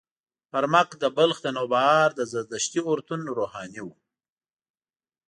برمک 0.51 0.89
د 1.03 1.03
بلخ 1.17 1.37
د 1.43 1.47
نوبهار 1.57 2.09
د 2.15 2.21
زردشتي 2.31 2.79
اورتون 2.87 3.21
روحاني 3.37 3.81
و. 3.83 3.87